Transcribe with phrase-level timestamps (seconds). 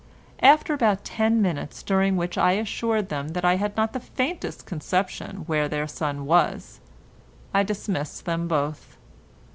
[0.41, 4.65] After about ten minutes, during which I assured them that I had not the faintest
[4.65, 6.79] conception where their son was,
[7.53, 8.97] I dismissed them both.